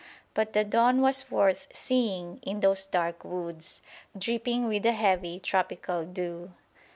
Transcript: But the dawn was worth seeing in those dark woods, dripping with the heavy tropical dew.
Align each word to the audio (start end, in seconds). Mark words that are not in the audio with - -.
But 0.33 0.53
the 0.53 0.63
dawn 0.63 1.01
was 1.01 1.29
worth 1.29 1.67
seeing 1.73 2.39
in 2.41 2.61
those 2.61 2.85
dark 2.87 3.23
woods, 3.23 3.81
dripping 4.17 4.67
with 4.67 4.81
the 4.81 4.93
heavy 4.93 5.39
tropical 5.39 6.05
dew. 6.05 6.53